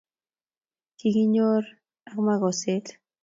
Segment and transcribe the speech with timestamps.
[0.97, 1.73] Kikinyorto
[2.09, 2.85] ak makoset